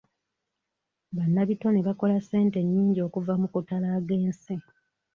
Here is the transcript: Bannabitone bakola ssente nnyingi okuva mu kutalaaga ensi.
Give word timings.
Bannabitone 1.15 1.79
bakola 1.87 2.15
ssente 2.23 2.59
nnyingi 2.63 2.99
okuva 3.07 3.33
mu 3.41 3.47
kutalaaga 3.53 4.13
ensi. 4.25 4.55